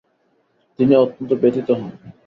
তিনি 0.79 0.93
অত্যন্ত 0.95 1.31
ব্যথিত 1.33 1.67
হন। 1.71 1.91